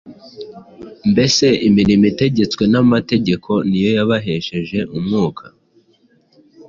Mbese 1.11 1.45
imirimo 1.67 2.03
itegetswe 2.11 2.63
n’amategeko 2.73 3.51
ni 3.69 3.79
yo 3.83 3.89
yabahesheje 3.97 4.79
Umwuka, 4.97 5.45